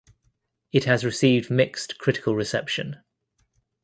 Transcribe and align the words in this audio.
It 0.71 0.85
has 0.85 1.05
received 1.05 1.51
mixed 1.51 1.99
critical 1.99 2.33
reception. 2.35 3.03